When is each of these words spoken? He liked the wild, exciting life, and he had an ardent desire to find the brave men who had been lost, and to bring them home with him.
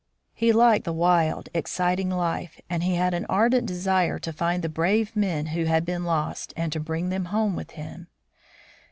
He 0.33 0.51
liked 0.51 0.83
the 0.85 0.93
wild, 0.93 1.49
exciting 1.53 2.09
life, 2.09 2.59
and 2.67 2.81
he 2.81 2.95
had 2.95 3.13
an 3.13 3.27
ardent 3.29 3.67
desire 3.67 4.17
to 4.17 4.33
find 4.33 4.63
the 4.63 4.67
brave 4.67 5.15
men 5.15 5.45
who 5.53 5.65
had 5.65 5.85
been 5.85 6.05
lost, 6.05 6.55
and 6.57 6.71
to 6.73 6.79
bring 6.79 7.09
them 7.09 7.25
home 7.25 7.55
with 7.55 7.69
him. 7.77 8.07